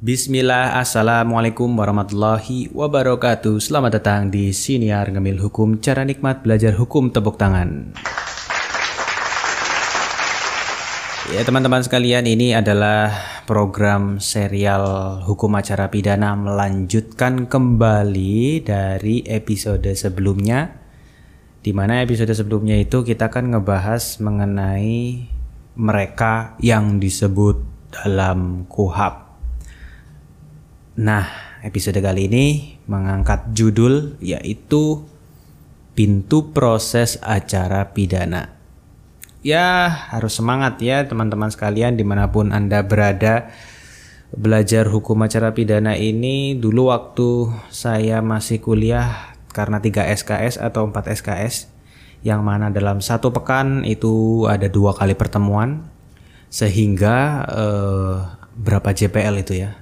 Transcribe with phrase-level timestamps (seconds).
[0.00, 3.60] Bismillah, Assalamualaikum warahmatullahi wabarakatuh.
[3.60, 7.92] Selamat datang di Siniar Ngemil Hukum Cara nikmat belajar hukum tepuk tangan.
[11.28, 13.12] Ya teman-teman sekalian ini adalah
[13.44, 20.80] program serial hukum acara pidana melanjutkan kembali dari episode sebelumnya
[21.60, 25.28] di mana episode sebelumnya itu kita akan ngebahas mengenai
[25.76, 27.60] mereka yang disebut
[27.92, 29.29] dalam kuhab
[31.00, 35.00] Nah, episode kali ini mengangkat judul yaitu
[35.96, 38.52] Pintu Proses Acara Pidana.
[39.40, 43.48] Ya, harus semangat ya teman-teman sekalian di mana pun Anda berada.
[44.28, 51.16] Belajar hukum acara pidana ini dulu waktu saya masih kuliah karena 3 SKS atau 4
[51.16, 51.66] SKS
[52.22, 55.82] yang mana dalam satu pekan itu ada dua kali pertemuan
[56.46, 58.16] sehingga eh,
[58.54, 59.80] berapa JPL itu ya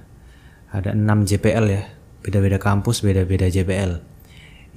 [0.69, 1.83] ada 6 JPL ya
[2.21, 4.01] beda-beda kampus beda-beda JPL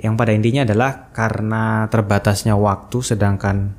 [0.00, 3.76] yang pada intinya adalah karena terbatasnya waktu sedangkan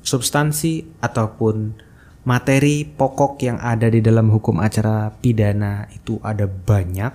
[0.00, 1.76] substansi ataupun
[2.22, 7.12] materi pokok yang ada di dalam hukum acara pidana itu ada banyak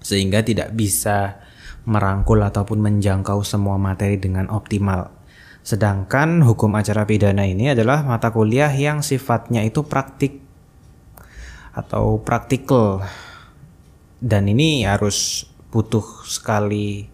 [0.00, 1.42] sehingga tidak bisa
[1.84, 5.12] merangkul ataupun menjangkau semua materi dengan optimal.
[5.64, 10.47] Sedangkan hukum acara pidana ini adalah mata kuliah yang sifatnya itu praktik
[11.72, 13.04] atau praktikal.
[14.18, 17.06] Dan ini harus butuh sekali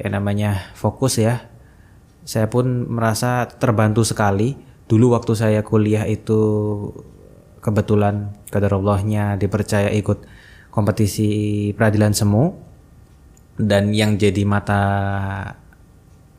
[0.00, 1.46] ya namanya fokus ya.
[2.26, 4.54] Saya pun merasa terbantu sekali.
[4.86, 6.40] Dulu waktu saya kuliah itu
[7.62, 10.26] kebetulan Allahnya dipercaya ikut
[10.74, 12.44] kompetisi peradilan semu.
[13.52, 14.82] Dan yang jadi mata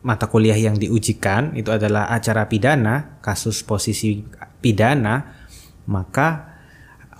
[0.04, 4.24] mata kuliah yang diujikan itu adalah acara pidana kasus posisi
[4.60, 5.44] pidana.
[5.84, 6.53] Maka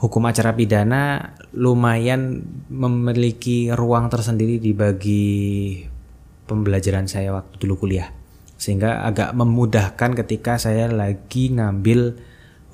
[0.04, 5.80] hukum acara pidana lumayan memiliki ruang tersendiri di bagi
[6.44, 8.12] pembelajaran saya waktu dulu kuliah.
[8.60, 12.20] Sehingga agak memudahkan ketika saya lagi ngambil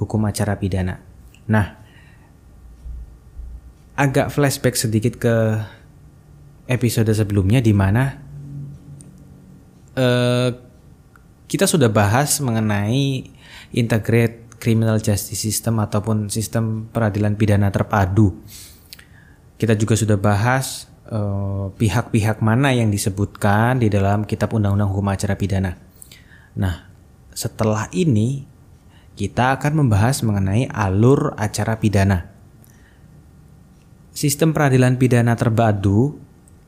[0.01, 1.05] hukum acara pidana.
[1.45, 1.77] Nah,
[3.93, 5.35] agak flashback sedikit ke
[6.65, 8.17] episode sebelumnya di mana
[9.93, 10.49] uh,
[11.45, 13.29] kita sudah bahas mengenai
[13.69, 18.35] integrate criminal justice system ataupun sistem peradilan pidana terpadu.
[19.59, 25.07] Kita juga sudah bahas eh, pihak-pihak uh, mana yang disebutkan di dalam Kitab Undang-Undang Hukum
[25.09, 25.75] Acara Pidana.
[26.59, 26.75] Nah,
[27.31, 28.43] setelah ini
[29.19, 32.31] kita akan membahas mengenai alur acara pidana.
[34.15, 36.19] Sistem peradilan pidana terpadu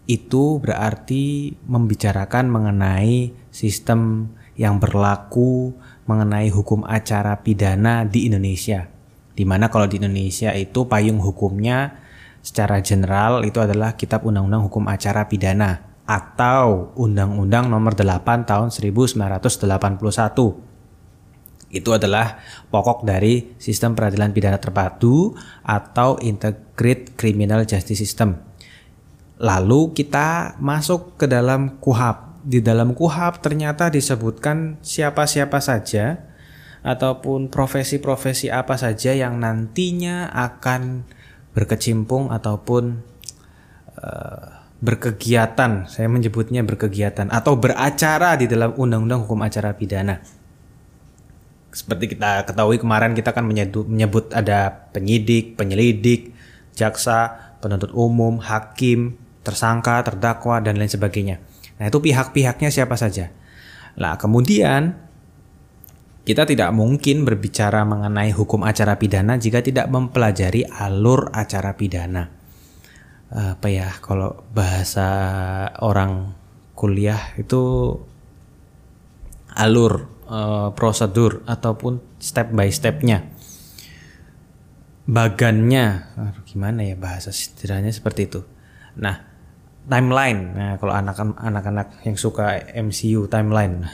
[0.03, 5.71] itu berarti membicarakan mengenai sistem yang berlaku
[6.05, 8.89] mengenai hukum acara pidana di Indonesia.
[9.31, 11.97] Di mana kalau di Indonesia itu payung hukumnya
[12.41, 20.71] secara general itu adalah Kitab Undang-Undang Hukum Acara Pidana atau Undang-Undang Nomor 8 Tahun 1981
[21.71, 25.31] itu adalah pokok dari sistem peradilan pidana terpadu
[25.63, 28.35] atau Integrated Criminal Justice System.
[29.39, 36.21] Lalu kita masuk ke dalam KUHAP di dalam kuhab ternyata disebutkan siapa-siapa saja
[36.81, 41.05] ataupun profesi-profesi apa saja yang nantinya akan
[41.53, 43.05] berkecimpung ataupun
[44.01, 50.17] uh, berkegiatan, saya menyebutnya berkegiatan atau beracara di dalam undang-undang hukum acara pidana.
[51.71, 56.33] Seperti kita ketahui kemarin kita kan menyebut ada penyidik, penyelidik,
[56.73, 59.15] jaksa, penuntut umum, hakim,
[59.45, 61.37] tersangka, terdakwa dan lain sebagainya.
[61.81, 63.33] Nah, itu pihak-pihaknya siapa saja.
[63.97, 65.01] Nah, kemudian
[66.21, 72.29] kita tidak mungkin berbicara mengenai hukum acara pidana jika tidak mempelajari alur acara pidana.
[73.33, 75.09] Apa ya, kalau bahasa
[75.81, 76.37] orang
[76.77, 77.97] kuliah itu
[79.57, 83.25] alur, uh, prosedur ataupun step by stepnya.
[85.09, 86.13] Bagannya,
[86.45, 88.45] gimana ya bahasa istilahnya seperti itu.
[89.01, 89.30] Nah,
[89.89, 90.41] timeline.
[90.53, 93.87] Nah, kalau anak-anak yang suka MCU timeline,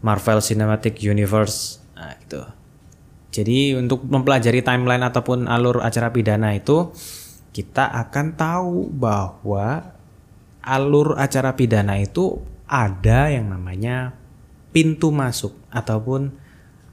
[0.00, 2.40] Marvel Cinematic Universe, nah gitu.
[3.36, 6.88] Jadi untuk mempelajari timeline ataupun alur acara pidana itu
[7.52, 9.92] kita akan tahu bahwa
[10.64, 14.16] alur acara pidana itu ada yang namanya
[14.72, 16.32] pintu masuk ataupun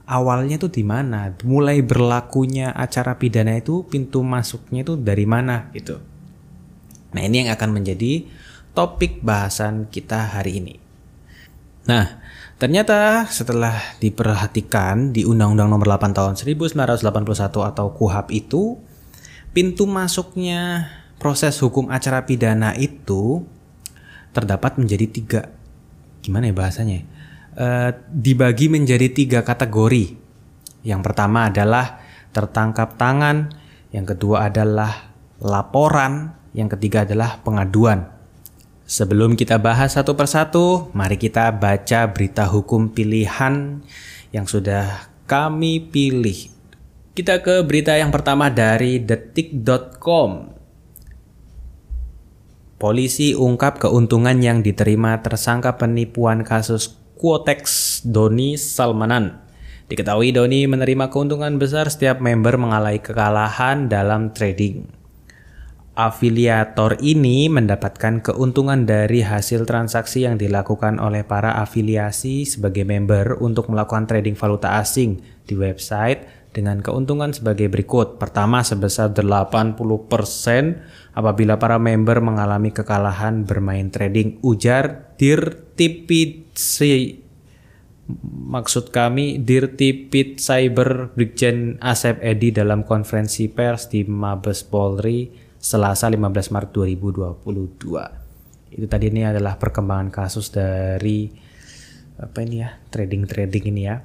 [0.04, 5.96] awalnya itu di mana, mulai berlakunya acara pidana itu pintu masuknya itu dari mana gitu.
[7.14, 8.26] Nah, ini yang akan menjadi
[8.74, 10.74] topik bahasan kita hari ini.
[11.86, 12.18] Nah,
[12.58, 18.82] ternyata setelah diperhatikan di Undang-Undang Nomor 8 Tahun 1981 atau KUHAP itu
[19.54, 20.90] pintu masuknya
[21.22, 23.46] proses hukum acara pidana itu
[24.34, 25.42] terdapat menjadi tiga.
[26.24, 26.98] Gimana ya bahasanya?
[27.54, 27.66] E,
[28.10, 30.18] dibagi menjadi tiga kategori.
[30.82, 32.02] Yang pertama adalah
[32.34, 33.54] tertangkap tangan
[33.94, 38.14] yang kedua adalah laporan yang ketiga adalah pengaduan
[38.84, 43.80] Sebelum kita bahas satu persatu, mari kita baca berita hukum pilihan
[44.28, 46.52] yang sudah kami pilih.
[47.16, 50.52] Kita ke berita yang pertama dari detik.com.
[52.76, 57.64] Polisi ungkap keuntungan yang diterima tersangka penipuan kasus Quotex
[58.04, 59.40] Doni Salmanan.
[59.88, 65.03] Diketahui Doni menerima keuntungan besar setiap member mengalami kekalahan dalam trading.
[65.94, 73.70] Afiliator ini mendapatkan keuntungan dari hasil transaksi yang dilakukan oleh para afiliasi sebagai member untuk
[73.70, 78.18] melakukan trading valuta asing di website dengan keuntungan sebagai berikut.
[78.18, 79.78] Pertama sebesar 80%
[81.14, 87.22] apabila para member mengalami kekalahan bermain trading ujar Dirtipitsi
[88.34, 96.52] Maksud kami Dirtipit Cyber Brigjen Asep Edi dalam konferensi pers di Mabes Polri Selasa 15
[96.52, 98.76] Maret 2022.
[98.76, 101.32] Itu tadi ini adalah perkembangan kasus dari
[102.20, 103.96] apa ini ya, trading-trading ini ya.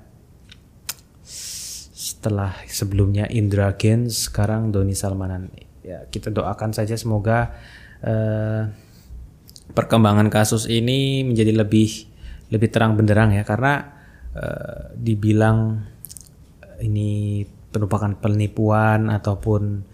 [1.99, 5.51] Setelah sebelumnya Indra Gens, sekarang Doni Salmanan.
[5.83, 7.51] Ya, kita doakan saja semoga
[8.07, 8.71] uh,
[9.75, 12.07] perkembangan kasus ini menjadi lebih
[12.55, 13.99] lebih terang benderang ya karena
[14.31, 15.83] uh, dibilang
[16.79, 19.85] ini merupakan penipuan ataupun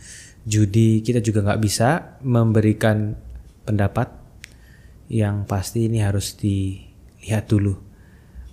[0.45, 3.17] judi kita juga nggak bisa memberikan
[3.65, 4.13] pendapat
[5.09, 7.73] yang pasti ini harus dilihat dulu.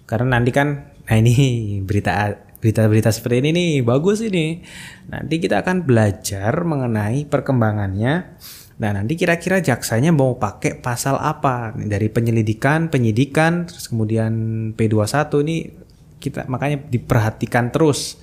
[0.09, 4.65] Karena nanti kan nah ini berita berita-berita seperti ini nih bagus ini.
[5.13, 8.15] Nanti kita akan belajar mengenai perkembangannya.
[8.81, 11.77] Nah nanti kira-kira jaksanya mau pakai pasal apa?
[11.77, 14.33] Dari penyelidikan penyidikan terus kemudian
[14.75, 15.57] P21 ini
[16.23, 18.17] kita makanya diperhatikan terus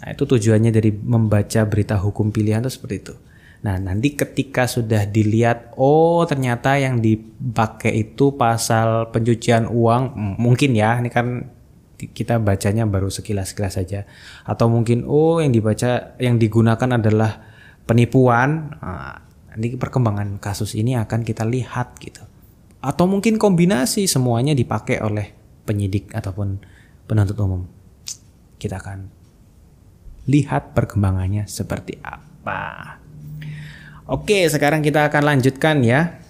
[0.00, 3.14] Nah, itu tujuannya dari membaca berita hukum pilihan itu seperti itu.
[3.60, 10.96] Nah, nanti ketika sudah dilihat, oh ternyata yang dipakai itu pasal pencucian uang, mungkin ya,
[10.96, 11.52] ini kan
[12.00, 14.08] kita bacanya baru sekilas-sekilas saja.
[14.48, 17.44] Atau mungkin, oh yang dibaca, yang digunakan adalah
[17.84, 18.72] penipuan.
[18.80, 19.20] Nah,
[19.52, 22.24] nanti perkembangan kasus ini akan kita lihat gitu.
[22.80, 25.36] Atau mungkin kombinasi semuanya dipakai oleh
[25.68, 26.64] penyidik ataupun
[27.04, 27.68] penuntut umum.
[28.56, 29.19] Kita akan
[30.30, 32.96] lihat perkembangannya seperti apa.
[34.06, 36.22] Oke, sekarang kita akan lanjutkan ya.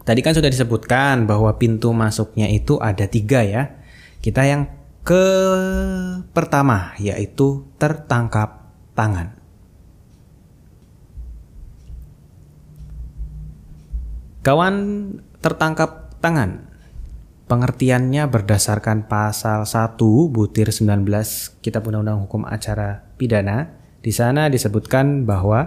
[0.00, 3.76] Tadi kan sudah disebutkan bahwa pintu masuknya itu ada tiga ya.
[4.24, 4.68] Kita yang
[5.04, 5.24] ke
[6.32, 9.36] pertama yaitu tertangkap tangan.
[14.40, 14.76] Kawan
[15.44, 16.69] tertangkap tangan
[17.50, 19.98] Pengertiannya berdasarkan pasal 1
[20.30, 21.02] butir 19
[21.58, 23.74] Kitab Undang-Undang Hukum Acara Pidana.
[23.98, 25.66] Di sana disebutkan bahwa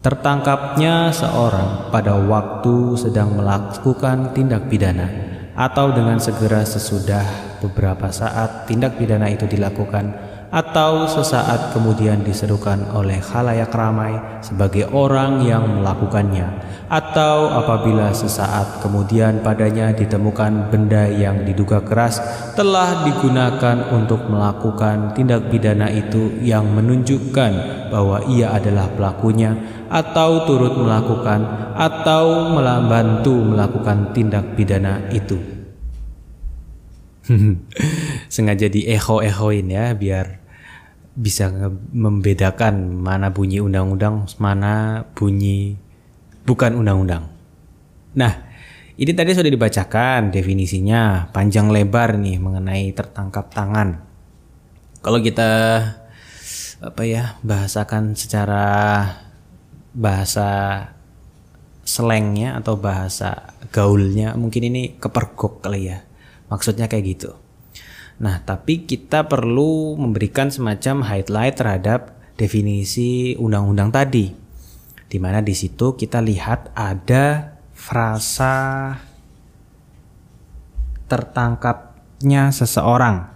[0.00, 5.04] tertangkapnya seorang pada waktu sedang melakukan tindak pidana
[5.52, 10.16] atau dengan segera sesudah beberapa saat tindak pidana itu dilakukan
[10.54, 16.46] atau sesaat kemudian diserukan oleh khalayak ramai sebagai orang yang melakukannya
[16.86, 22.22] atau apabila sesaat kemudian padanya ditemukan benda yang diduga keras
[22.54, 27.52] telah digunakan untuk melakukan tindak pidana itu yang menunjukkan
[27.90, 29.58] bahwa ia adalah pelakunya
[29.90, 35.40] atau turut melakukan atau membantu melakukan tindak pidana itu.
[38.34, 40.43] Sengaja di echo echoin ya biar
[41.14, 41.46] bisa
[41.94, 45.78] membedakan mana bunyi undang-undang, mana bunyi
[46.42, 47.30] bukan undang-undang.
[48.18, 48.32] Nah,
[48.94, 54.02] ini tadi sudah dibacakan definisinya panjang lebar nih mengenai tertangkap tangan.
[55.02, 55.50] Kalau kita
[56.84, 58.66] apa ya bahasakan secara
[59.94, 60.50] bahasa
[61.86, 66.02] slangnya atau bahasa gaulnya mungkin ini kepergok kali ya.
[66.50, 67.43] Maksudnya kayak gitu.
[68.22, 74.30] Nah, tapi kita perlu memberikan semacam highlight terhadap definisi undang-undang tadi.
[75.10, 78.94] Di mana di situ kita lihat ada frasa
[81.10, 83.34] tertangkapnya seseorang.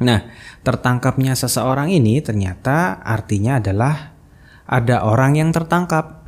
[0.00, 0.20] Nah,
[0.64, 4.16] tertangkapnya seseorang ini ternyata artinya adalah
[4.64, 6.19] ada orang yang tertangkap.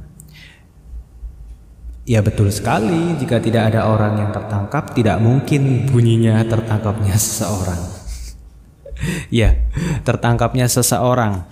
[2.03, 7.79] Ya betul sekali, jika tidak ada orang yang tertangkap, tidak mungkin bunyinya tertangkapnya seseorang.
[9.31, 9.55] ya,
[10.03, 11.47] tertangkapnya seseorang.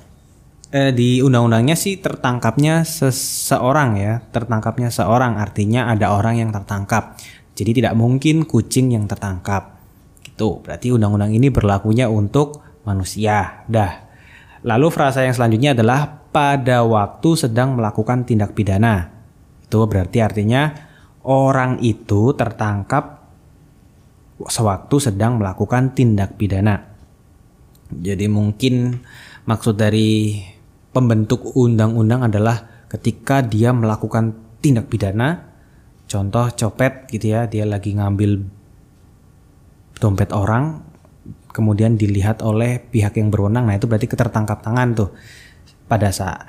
[0.71, 7.19] eh, di undang-undangnya sih tertangkapnya seseorang ya, tertangkapnya seorang artinya ada orang yang tertangkap.
[7.55, 9.79] Jadi tidak mungkin kucing yang tertangkap.
[10.23, 10.63] Gitu.
[10.63, 13.67] Berarti undang-undang ini berlakunya untuk manusia.
[13.67, 14.03] Dah.
[14.63, 19.20] Lalu frasa yang selanjutnya adalah pada waktu sedang melakukan tindak pidana.
[19.71, 20.75] Itu berarti artinya
[21.23, 23.23] orang itu tertangkap
[24.43, 26.91] sewaktu sedang melakukan tindak pidana.
[27.87, 28.99] Jadi mungkin
[29.47, 30.43] maksud dari
[30.91, 35.39] pembentuk undang-undang adalah ketika dia melakukan tindak pidana,
[36.11, 38.43] contoh copet gitu ya, dia lagi ngambil
[40.03, 40.83] dompet orang,
[41.55, 45.15] kemudian dilihat oleh pihak yang berwenang, nah itu berarti ketertangkap tangan tuh
[45.87, 46.47] pada saat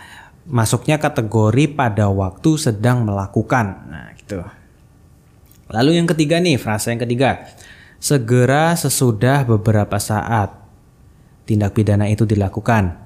[0.51, 3.87] masuknya kategori pada waktu sedang melakukan.
[3.87, 4.43] Nah, gitu.
[5.71, 7.47] Lalu yang ketiga nih, frasa yang ketiga.
[8.03, 10.51] Segera sesudah beberapa saat
[11.47, 12.99] tindak pidana itu dilakukan.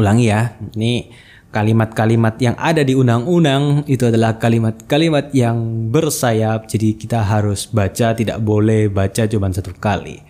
[0.00, 0.56] Ulangi ya.
[0.72, 1.12] Ini
[1.52, 6.64] kalimat-kalimat yang ada di undang-undang itu adalah kalimat-kalimat yang bersayap.
[6.64, 10.24] Jadi kita harus baca, tidak boleh baca cuma satu kali.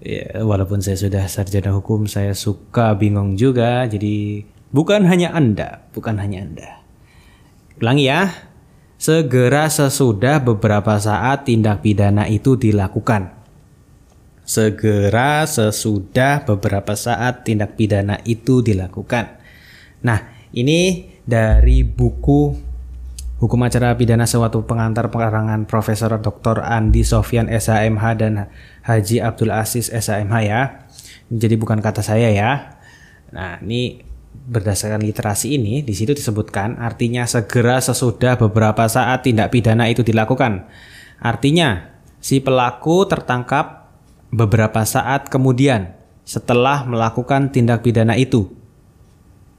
[0.00, 3.84] Ya, walaupun saya sudah sarjana hukum, saya suka bingung juga.
[3.90, 6.70] Jadi Bukan hanya Anda, bukan hanya Anda.
[7.82, 8.30] Ulangi ya.
[9.00, 13.32] Segera sesudah beberapa saat tindak pidana itu dilakukan.
[14.44, 19.40] Segera sesudah beberapa saat tindak pidana itu dilakukan.
[20.04, 20.20] Nah,
[20.52, 22.68] ini dari buku
[23.40, 26.60] Hukum Acara Pidana Suatu Pengantar Pengarangan Profesor Dr.
[26.60, 28.52] Andi Sofyan SHMH dan
[28.84, 30.84] Haji Abdul Aziz SHMH ya.
[31.32, 32.76] Jadi bukan kata saya ya.
[33.32, 34.09] Nah, ini
[34.50, 40.66] berdasarkan literasi ini di situ disebutkan artinya segera sesudah beberapa saat tindak pidana itu dilakukan.
[41.22, 43.94] Artinya si pelaku tertangkap
[44.34, 45.94] beberapa saat kemudian
[46.26, 48.50] setelah melakukan tindak pidana itu.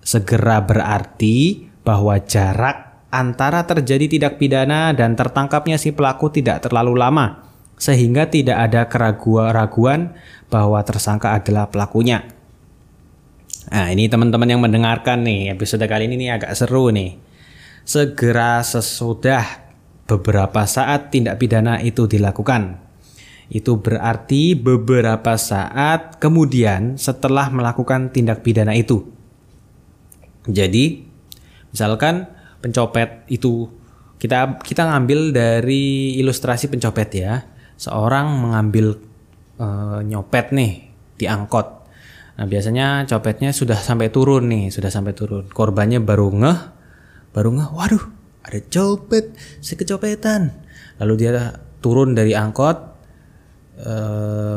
[0.03, 7.47] Segera berarti bahwa jarak antara terjadi tindak pidana dan tertangkapnya si pelaku tidak terlalu lama
[7.79, 10.13] sehingga tidak ada keraguan-raguan
[10.51, 12.40] bahwa tersangka adalah pelakunya.
[13.71, 17.15] Nah, ini teman-teman yang mendengarkan nih, episode kali ini nih agak seru nih.
[17.87, 19.47] Segera sesudah
[20.03, 22.83] beberapa saat tindak pidana itu dilakukan.
[23.47, 29.07] Itu berarti beberapa saat kemudian setelah melakukan tindak pidana itu.
[30.51, 31.07] Jadi,
[31.71, 32.27] misalkan
[32.59, 33.71] pencopet itu
[34.19, 37.47] kita kita ngambil dari ilustrasi pencopet ya.
[37.79, 38.99] Seorang mengambil
[39.55, 39.67] e,
[40.05, 41.80] nyopet nih di angkot
[42.41, 45.45] Nah biasanya copetnya sudah sampai turun nih, sudah sampai turun.
[45.45, 46.59] Korbannya baru ngeh,
[47.37, 48.01] baru ngeh, waduh
[48.41, 50.49] ada copet, si kecopetan.
[50.97, 51.53] Lalu dia
[51.85, 52.97] turun dari angkot,
[53.77, 53.93] e,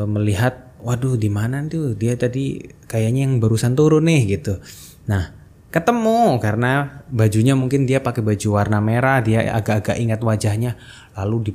[0.09, 2.57] melihat, waduh di mana tuh dia tadi
[2.89, 4.57] kayaknya yang barusan turun nih gitu.
[5.05, 5.37] Nah
[5.69, 10.73] ketemu karena bajunya mungkin dia pakai baju warna merah, dia agak-agak ingat wajahnya,
[11.13, 11.51] lalu di,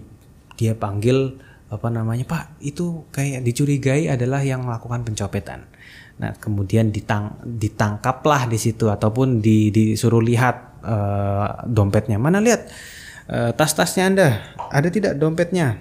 [0.54, 5.70] dia panggil apa namanya Pak itu kayak dicurigai adalah yang melakukan pencopetan
[6.20, 12.20] Nah, kemudian ditang ditangkaplah di situ ataupun di, disuruh lihat uh, dompetnya.
[12.20, 12.68] Mana lihat
[13.32, 14.28] uh, tas-tasnya Anda?
[14.68, 15.80] Ada tidak dompetnya?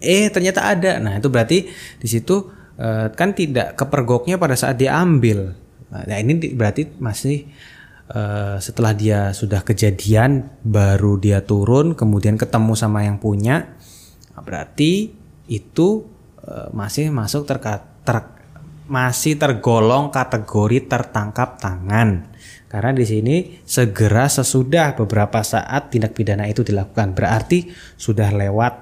[0.00, 0.96] Eh, ternyata ada.
[0.96, 1.68] Nah, itu berarti
[2.00, 2.48] di situ
[2.80, 5.52] uh, kan tidak kepergoknya pada saat dia ambil.
[5.92, 7.52] Nah, ini berarti masih
[8.16, 13.76] uh, setelah dia sudah kejadian baru dia turun kemudian ketemu sama yang punya.
[14.32, 15.12] Nah, berarti
[15.52, 16.08] itu
[16.48, 18.37] uh, masih masuk terkait ter,
[18.88, 22.32] masih tergolong kategori tertangkap tangan.
[22.68, 27.16] Karena di sini segera sesudah beberapa saat tindak pidana itu dilakukan.
[27.16, 28.72] Berarti sudah lewat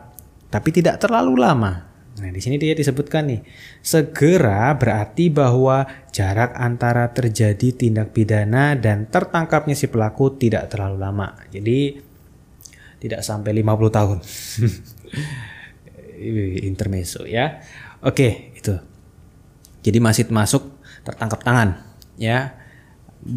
[0.51, 1.87] tapi tidak terlalu lama.
[2.17, 3.45] Nah, di sini dia disebutkan nih,
[3.85, 11.37] segera berarti bahwa jarak antara terjadi tindak pidana dan tertangkapnya si pelaku tidak terlalu lama.
[11.53, 12.01] Jadi
[13.05, 14.19] tidak sampai 50 tahun.
[16.73, 17.61] Intermezzo ya.
[18.01, 18.96] Oke, itu.
[19.87, 21.79] Jadi masih masuk tertangkap tangan,
[22.19, 22.59] ya.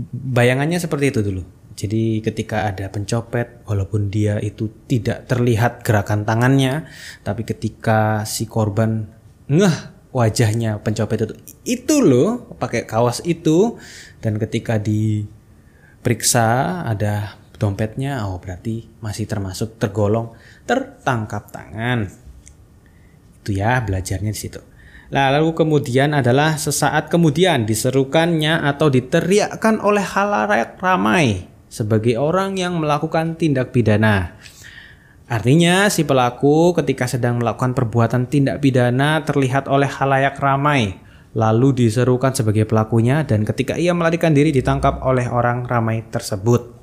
[0.10, 1.46] Bayangannya seperti itu dulu.
[1.78, 6.90] Jadi ketika ada pencopet, walaupun dia itu tidak terlihat gerakan tangannya,
[7.24, 9.08] tapi ketika si korban
[9.48, 13.80] ngeh wajahnya pencopet itu, itu loh pakai kaos itu,
[14.20, 16.48] dan ketika diperiksa
[16.84, 20.36] ada dompetnya, oh berarti masih termasuk tergolong
[20.68, 22.12] tertangkap tangan.
[23.40, 24.60] Itu ya belajarnya di situ.
[25.10, 33.34] Lalu kemudian adalah sesaat kemudian diserukannya atau diteriakkan oleh halayak ramai sebagai orang yang melakukan
[33.34, 34.38] tindak pidana.
[35.30, 41.10] Artinya si pelaku ketika sedang melakukan perbuatan tindak pidana terlihat oleh halayak ramai.
[41.30, 46.74] lalu diserukan sebagai pelakunya dan ketika ia melarikan diri ditangkap oleh orang ramai tersebut.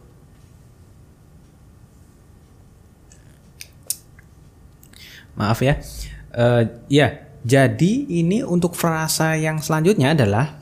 [5.34, 5.82] Maaf ya.
[6.30, 10.58] Uh, ya, jadi ini untuk frasa yang selanjutnya adalah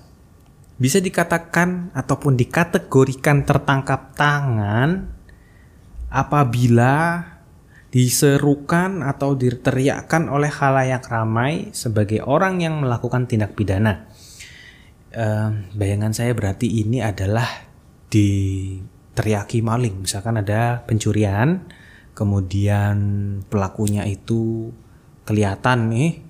[0.76, 5.08] bisa dikatakan ataupun dikategorikan tertangkap tangan
[6.12, 7.24] apabila
[7.88, 14.04] diserukan atau diteriakkan oleh halayak ramai sebagai orang yang melakukan tindak pidana.
[15.72, 17.46] Bayangan saya berarti ini adalah
[18.10, 20.04] diteriaki maling.
[20.04, 21.64] Misalkan ada pencurian,
[22.18, 22.98] kemudian
[23.46, 24.74] pelakunya itu
[25.22, 26.23] kelihatan nih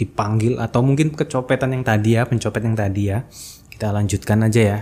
[0.00, 3.28] dipanggil atau mungkin kecopetan yang tadi ya, pencopet yang tadi ya.
[3.68, 4.78] Kita lanjutkan aja ya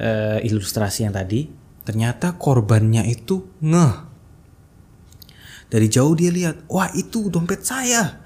[0.00, 1.52] uh, ilustrasi yang tadi.
[1.84, 4.12] Ternyata korbannya itu ngeh
[5.72, 8.20] dari jauh dia lihat, wah itu dompet saya.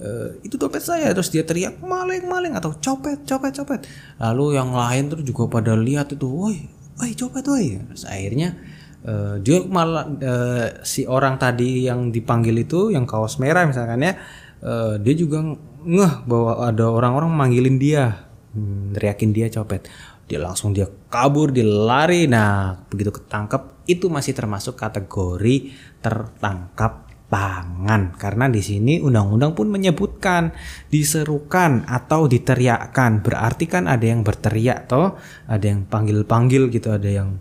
[0.00, 3.80] Uh, itu dompet saya terus dia teriak maling maling atau copet copet copet
[4.16, 8.56] lalu yang lain tuh juga pada lihat itu woi woi copet woi terus akhirnya
[9.04, 14.16] uh, dia malah uh, si orang tadi yang dipanggil itu yang kaos merah misalkan ya
[14.64, 15.44] uh, dia juga
[15.84, 18.28] ngeh bahwa ada orang-orang manggilin dia.
[18.50, 19.86] Hmm, teriakin dia copet.
[20.30, 22.30] Dia langsung dia kabur dia lari.
[22.30, 28.14] Nah begitu ketangkep itu masih termasuk kategori tertangkap tangan.
[28.18, 30.54] Karena di sini undang-undang pun menyebutkan
[30.90, 33.22] diserukan atau diteriakkan.
[33.22, 37.38] Berarti kan ada yang berteriak toh ada yang panggil-panggil gitu ada yang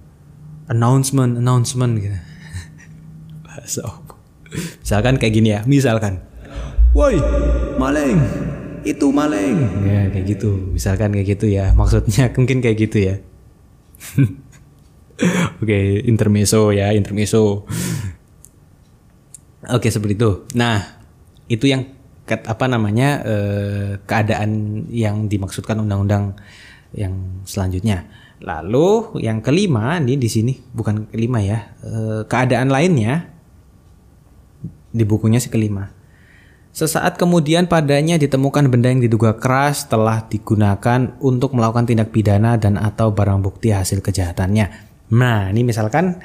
[0.70, 2.18] announcement announcement gitu.
[3.46, 3.82] Bahasa
[4.82, 6.26] misalkan kayak gini ya misalkan
[6.96, 7.18] woi
[7.78, 8.20] maling
[8.88, 13.16] itu maling ya kayak gitu misalkan kayak gitu ya maksudnya mungkin kayak gitu ya
[15.60, 17.68] Oke, okay, intermezzo ya, intermezzo.
[19.68, 20.48] Oke seperti itu.
[20.56, 21.04] Nah
[21.52, 21.92] itu yang
[22.30, 26.40] apa namanya eh, keadaan yang dimaksudkan undang-undang
[26.96, 28.08] yang selanjutnya.
[28.40, 33.28] Lalu yang kelima ini di sini bukan kelima ya eh, keadaan lainnya
[34.96, 35.92] di bukunya si kelima.
[36.70, 42.78] Sesaat kemudian padanya ditemukan benda yang diduga keras telah digunakan untuk melakukan tindak pidana dan
[42.78, 44.70] atau barang bukti hasil kejahatannya.
[45.10, 46.22] Nah ini misalkan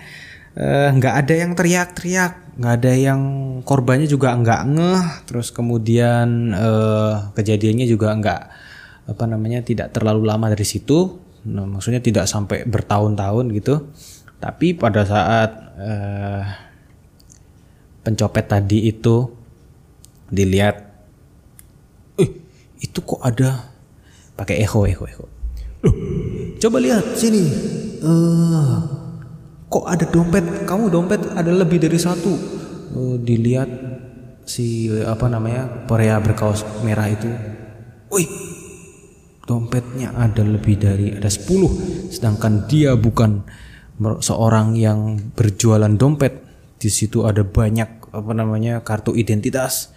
[0.53, 3.21] eh, nggak uh, ada yang teriak-teriak, nggak ada yang
[3.65, 8.43] korbannya juga nggak ngeh, terus kemudian uh, kejadiannya juga nggak
[9.05, 13.89] apa namanya tidak terlalu lama dari situ, nah, maksudnya tidak sampai bertahun-tahun gitu.
[14.45, 16.45] Tapi pada saat uh,
[18.05, 19.44] pencopet tadi itu
[20.35, 20.77] dilihat,
[22.19, 22.31] eh
[22.83, 23.71] itu kok ada?
[24.35, 25.27] Pakai echo echo echo.
[25.87, 25.95] Loh,
[26.59, 27.45] coba lihat sini.
[28.03, 28.83] Uh,
[29.71, 30.67] kok ada dompet?
[30.67, 32.33] Kamu dompet ada lebih dari satu.
[32.95, 33.71] Uh, dilihat
[34.45, 37.31] si apa namanya pria berkaos merah itu.
[38.11, 38.29] Wih
[39.45, 43.45] dompetnya ada lebih dari ada 10 sedangkan dia bukan
[44.21, 46.43] seorang yang berjualan dompet.
[46.75, 49.94] Di situ ada banyak apa namanya kartu identitas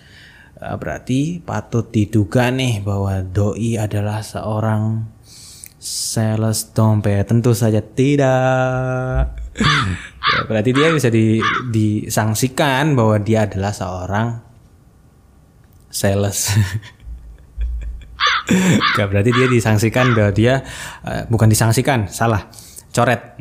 [0.58, 5.06] berarti patut diduga nih bahwa doi adalah seorang
[5.78, 9.38] sales dompet tentu saja tidak
[10.34, 14.28] ya, berarti dia bisa di, disangsikan bahwa dia adalah seorang
[15.90, 16.54] sales.
[18.96, 20.64] Gak berarti dia disangsikan bahwa dia
[21.04, 22.48] uh, bukan disangsikan, salah,
[22.94, 23.36] coret.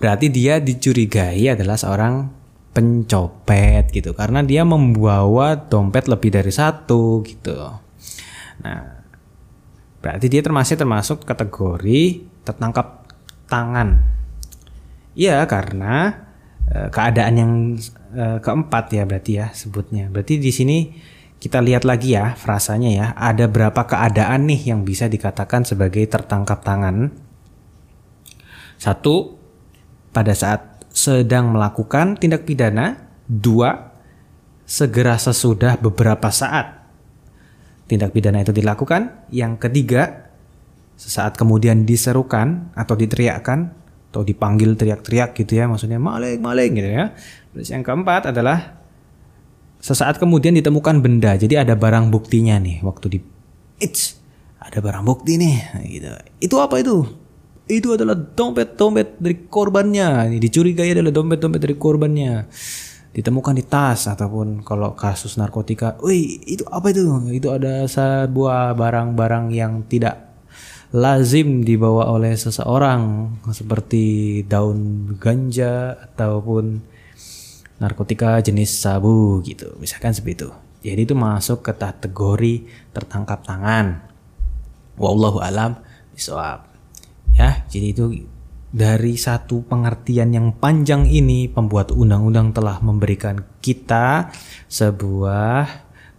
[0.00, 2.39] Berarti dia dicurigai adalah seorang
[2.80, 7.60] pencopet gitu karena dia membawa dompet lebih dari satu gitu.
[8.64, 9.04] Nah,
[10.00, 13.04] berarti dia termasuk termasuk kategori tertangkap
[13.44, 14.20] tangan
[15.18, 16.14] Iya, karena
[16.70, 17.52] uh, keadaan yang
[18.14, 20.06] uh, keempat ya berarti ya sebutnya.
[20.06, 20.78] Berarti di sini
[21.40, 23.06] kita lihat lagi ya frasanya ya.
[23.18, 27.10] Ada berapa keadaan nih yang bisa dikatakan sebagai tertangkap tangan?
[28.80, 29.36] Satu,
[30.14, 33.08] pada saat sedang melakukan tindak pidana.
[33.30, 33.94] Dua,
[34.66, 36.82] segera sesudah beberapa saat
[37.86, 39.30] tindak pidana itu dilakukan.
[39.30, 40.30] Yang ketiga,
[41.00, 43.72] sesaat kemudian diserukan atau diteriakkan
[44.10, 47.14] atau dipanggil teriak-teriak gitu ya maksudnya maling maling gitu ya
[47.54, 48.82] terus yang keempat adalah
[49.78, 53.18] sesaat kemudian ditemukan benda jadi ada barang buktinya nih waktu di
[53.78, 54.18] it's
[54.58, 55.56] ada barang bukti nih
[55.88, 56.10] gitu
[56.42, 57.06] itu apa itu
[57.70, 60.34] itu adalah dompet dompet dari korbannya.
[60.34, 62.50] Dicurigai adalah dompet dompet dari korbannya.
[63.10, 67.06] Ditemukan di tas ataupun kalau kasus narkotika, wih itu apa itu?
[67.30, 70.30] Itu ada sebuah barang-barang yang tidak
[70.90, 76.82] lazim dibawa oleh seseorang seperti daun ganja ataupun
[77.78, 79.74] narkotika jenis sabu gitu.
[79.78, 80.50] Misalkan seperti itu.
[80.80, 82.54] Jadi itu masuk ke kategori
[82.94, 84.00] tertangkap tangan.
[84.96, 85.76] Wallahu alam
[86.14, 86.69] bisawab.
[87.40, 88.04] Ya, jadi itu
[88.68, 94.28] dari satu pengertian yang panjang ini pembuat undang-undang telah memberikan kita
[94.68, 95.64] sebuah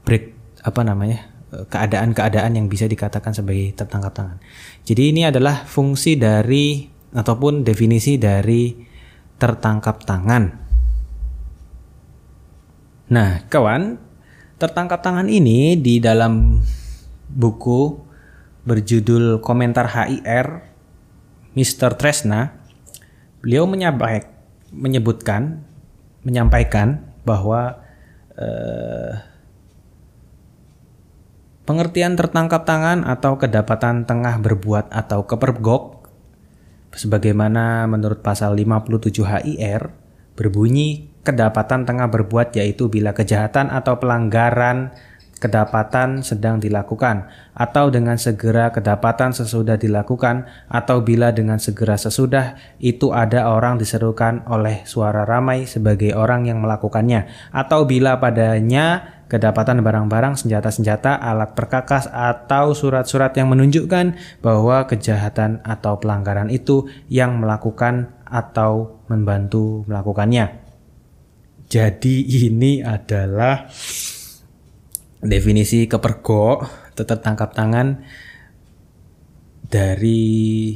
[0.02, 0.34] break
[0.66, 1.30] apa namanya
[1.70, 4.38] keadaan-keadaan yang bisa dikatakan sebagai tertangkap tangan.
[4.82, 8.74] Jadi ini adalah fungsi dari ataupun definisi dari
[9.38, 10.44] tertangkap tangan.
[13.14, 13.94] Nah, kawan,
[14.58, 16.58] tertangkap tangan ini di dalam
[17.30, 18.10] buku
[18.66, 20.71] berjudul Komentar HIR
[21.52, 22.00] Mr.
[22.00, 22.56] Tresna,
[23.44, 23.68] beliau
[24.72, 25.64] menyebutkan,
[26.24, 27.82] menyampaikan bahwa
[28.40, 29.20] eh,
[31.68, 36.02] pengertian tertangkap tangan atau kedapatan tengah berbuat atau kepergok
[36.92, 39.92] sebagaimana menurut pasal 57 HIR
[40.36, 44.92] berbunyi kedapatan tengah berbuat yaitu bila kejahatan atau pelanggaran
[45.42, 47.26] kedapatan sedang dilakukan
[47.58, 54.46] atau dengan segera kedapatan sesudah dilakukan atau bila dengan segera sesudah itu ada orang diserukan
[54.46, 62.12] oleh suara ramai sebagai orang yang melakukannya atau bila padanya kedapatan barang-barang, senjata-senjata, alat perkakas,
[62.12, 70.52] atau surat-surat yang menunjukkan bahwa kejahatan atau pelanggaran itu yang melakukan atau membantu melakukannya.
[71.72, 73.72] Jadi ini adalah
[75.22, 76.66] definisi kepergok
[76.98, 78.02] tetap tangkap tangan
[79.70, 80.76] dari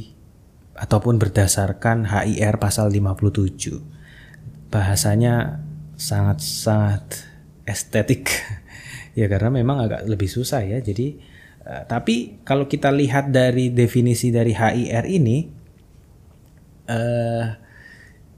[0.78, 4.72] ataupun berdasarkan HIR pasal 57.
[4.72, 5.60] Bahasanya
[5.98, 7.26] sangat-sangat
[7.66, 8.30] estetik.
[9.16, 10.76] Ya karena memang agak lebih susah ya.
[10.76, 11.16] Jadi
[11.64, 15.48] uh, tapi kalau kita lihat dari definisi dari HIR ini
[16.84, 17.48] uh,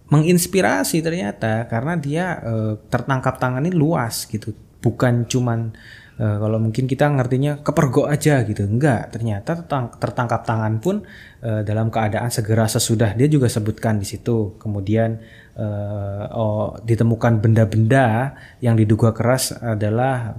[0.07, 5.75] menginspirasi ternyata karena dia uh, tertangkap tangan ini luas gitu bukan cuman
[6.19, 8.67] uh, kalau mungkin kita ngertinya kepergok aja gitu.
[8.67, 9.59] Enggak ternyata
[9.99, 11.07] tertangkap tangan pun
[11.43, 13.15] uh, dalam keadaan segera sesudah.
[13.15, 14.59] Dia juga sebutkan di situ.
[14.59, 15.19] Kemudian
[15.59, 20.39] uh, oh, ditemukan benda-benda yang diduga keras adalah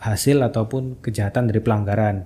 [0.00, 2.24] hasil ataupun kejahatan dari pelanggaran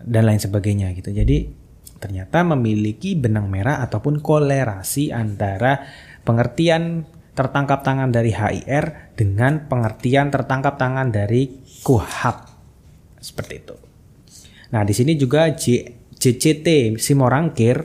[0.00, 1.12] dan lain sebagainya gitu.
[1.12, 1.60] Jadi
[2.00, 5.84] ternyata memiliki benang merah ataupun kolerasi antara
[6.24, 12.36] pengertian tertangkap tangan dari HIR dengan pengertian tertangkap tangan dari KUHAP.
[13.20, 13.76] Seperti itu.
[14.70, 17.76] Nah, di sini juga JCT Simorangkir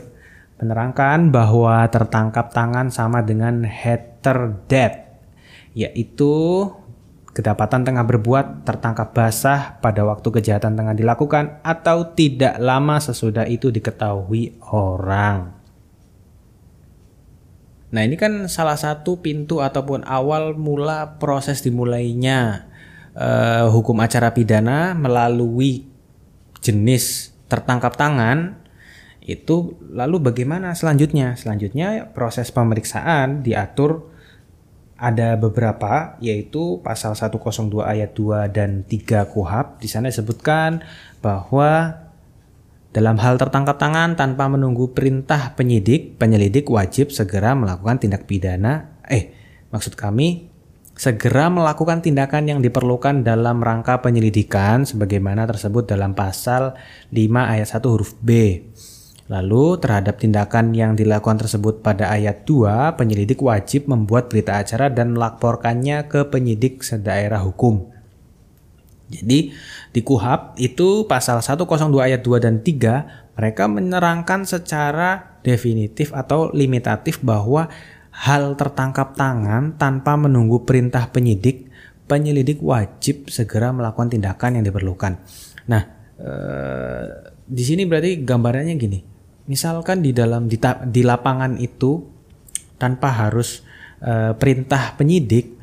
[0.62, 4.94] menerangkan bahwa tertangkap tangan sama dengan heter dead,
[5.76, 6.68] yaitu
[7.36, 13.68] kedapatan tengah berbuat tertangkap basah pada waktu kejahatan tengah dilakukan atau tidak lama sesudah itu
[13.76, 15.55] diketahui orang.
[17.96, 22.68] Nah ini kan salah satu pintu ataupun awal mula proses dimulainya
[23.16, 25.88] uh, hukum acara pidana melalui
[26.60, 28.60] jenis tertangkap tangan
[29.24, 31.40] itu lalu bagaimana selanjutnya?
[31.40, 34.12] Selanjutnya proses pemeriksaan diatur
[34.96, 39.82] ada beberapa yaitu pasal 102 ayat 2 dan 3 KUHAP.
[39.82, 40.84] Di sana disebutkan
[41.24, 42.05] bahwa
[42.96, 49.36] dalam hal tertangkap tangan tanpa menunggu perintah penyidik, penyelidik wajib segera melakukan tindak pidana eh
[49.68, 50.48] maksud kami
[50.96, 56.80] segera melakukan tindakan yang diperlukan dalam rangka penyelidikan sebagaimana tersebut dalam pasal
[57.12, 58.64] 5 ayat 1 huruf B.
[59.28, 65.18] Lalu terhadap tindakan yang dilakukan tersebut pada ayat 2, penyelidik wajib membuat berita acara dan
[65.18, 67.95] melaporkannya ke penyidik sedaerah hukum.
[69.06, 69.54] Jadi
[69.94, 71.68] di KUHAP itu pasal 102
[72.02, 77.70] ayat 2 dan 3 mereka menerangkan secara definitif atau limitatif bahwa
[78.16, 81.70] hal tertangkap tangan tanpa menunggu perintah penyidik,
[82.10, 85.20] penyelidik wajib segera melakukan tindakan yang diperlukan.
[85.70, 85.84] Nah,
[86.18, 87.06] eh,
[87.46, 89.00] di sini berarti gambarannya gini
[89.46, 90.58] misalkan di dalam di,
[90.90, 92.02] di lapangan itu
[92.76, 93.62] tanpa harus
[94.02, 95.55] uh, perintah penyidik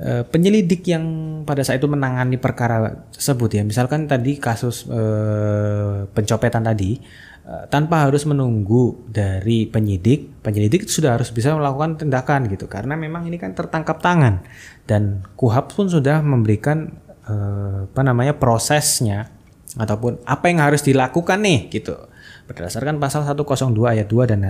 [0.00, 1.04] uh, penyelidik yang
[1.44, 3.62] pada saat itu menangani perkara tersebut ya.
[3.62, 6.98] Misalkan tadi kasus uh, pencopetan tadi
[7.44, 12.66] uh, tanpa harus menunggu dari penyidik penyelidik itu sudah harus bisa melakukan tindakan gitu.
[12.66, 14.40] Karena memang ini kan tertangkap tangan.
[14.88, 16.90] Dan kuhab pun sudah memberikan
[17.28, 19.30] uh, apa namanya prosesnya
[19.78, 21.94] ataupun apa yang harus dilakukan nih gitu.
[22.50, 24.42] Berdasarkan pasal 102 ayat 2 dan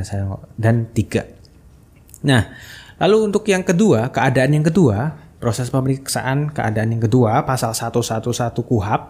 [0.56, 2.24] dan 3.
[2.24, 2.52] Nah,
[2.96, 9.02] lalu untuk yang kedua, keadaan yang kedua, proses pemeriksaan keadaan yang kedua pasal 111 KUHAP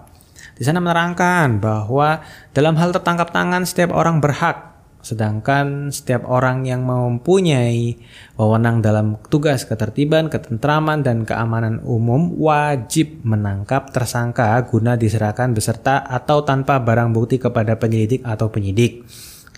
[0.56, 2.22] di sana menerangkan bahwa
[2.54, 7.96] dalam hal tertangkap tangan setiap orang berhak Sedangkan setiap orang yang mempunyai
[8.36, 16.44] wewenang dalam tugas ketertiban, ketentraman, dan keamanan umum wajib menangkap tersangka guna diserahkan beserta atau
[16.44, 19.08] tanpa barang bukti kepada penyelidik atau penyidik.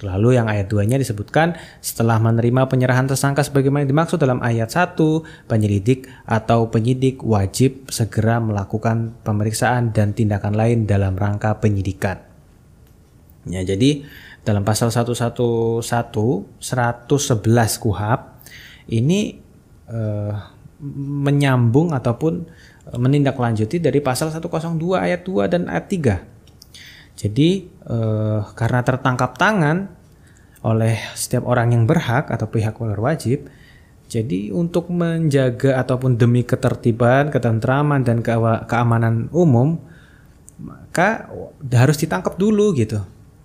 [0.02, 4.98] Lalu yang ayat 2-nya disebutkan setelah menerima penyerahan tersangka sebagaimana dimaksud dalam ayat 1,
[5.46, 12.18] penyelidik atau penyidik wajib segera melakukan pemeriksaan dan tindakan lain dalam rangka penyidikan.
[13.46, 14.02] Ya, jadi
[14.42, 16.58] dalam pasal 111 111
[17.78, 18.20] KUHAP
[18.90, 19.38] ini
[19.86, 20.34] eh,
[20.98, 22.42] menyambung ataupun
[22.90, 26.31] menindaklanjuti dari pasal 102 ayat 2 dan ayat 3.
[27.16, 29.88] Jadi eh, karena tertangkap tangan
[30.62, 33.50] oleh setiap orang yang berhak atau pihak berwajib,
[34.06, 38.20] jadi untuk menjaga ataupun demi ketertiban, ketentraman dan
[38.68, 39.80] keamanan umum,
[40.60, 41.32] maka
[41.72, 43.02] harus ditangkap dulu gitu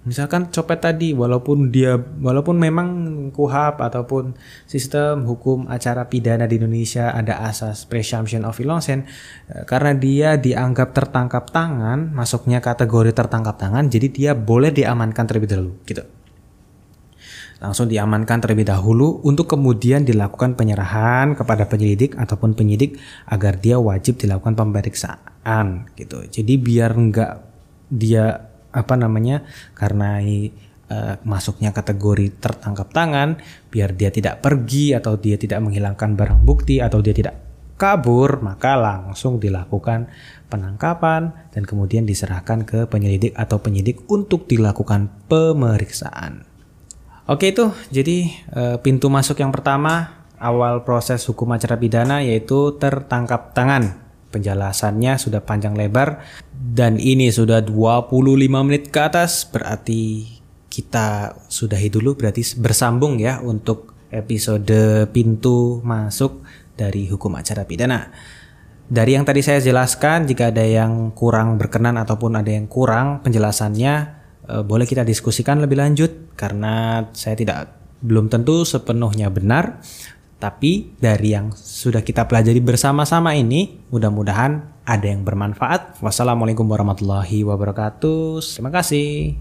[0.08, 2.88] misalkan copet tadi walaupun dia walaupun memang
[3.36, 9.04] kuhap ataupun sistem hukum acara pidana di Indonesia ada asas presumption of innocence
[9.52, 15.52] eh, karena dia dianggap tertangkap tangan masuknya kategori tertangkap tangan jadi dia boleh diamankan terlebih
[15.52, 16.08] dahulu gitu.
[17.58, 24.22] Langsung diamankan terlebih dahulu untuk kemudian dilakukan penyerahan kepada penyelidik ataupun penyidik agar dia wajib
[24.22, 26.22] dilakukan pemeriksaan gitu.
[26.30, 27.42] Jadi biar enggak
[27.90, 28.47] dia
[28.78, 29.42] apa namanya
[29.74, 33.42] karena uh, masuknya kategori tertangkap tangan
[33.74, 37.36] biar dia tidak pergi atau dia tidak menghilangkan barang bukti atau dia tidak
[37.78, 40.10] kabur maka langsung dilakukan
[40.50, 46.46] penangkapan dan kemudian diserahkan ke penyelidik atau penyidik untuk dilakukan pemeriksaan.
[47.28, 48.18] Oke itu jadi
[48.56, 55.42] uh, pintu masuk yang pertama awal proses hukum acara pidana yaitu tertangkap tangan penjelasannya sudah
[55.42, 58.12] panjang lebar dan ini sudah 25
[58.68, 60.28] menit ke atas berarti
[60.68, 66.46] kita sudahi dulu berarti bersambung ya untuk episode pintu masuk
[66.78, 68.14] dari hukum acara pidana.
[68.88, 73.94] Dari yang tadi saya jelaskan jika ada yang kurang berkenan ataupun ada yang kurang penjelasannya
[74.48, 79.82] eh, boleh kita diskusikan lebih lanjut karena saya tidak belum tentu sepenuhnya benar
[80.38, 85.98] tapi dari yang sudah kita pelajari bersama-sama ini, mudah-mudahan ada yang bermanfaat.
[86.00, 88.40] Wassalamualaikum warahmatullahi wabarakatuh.
[88.42, 89.36] Terima kasih.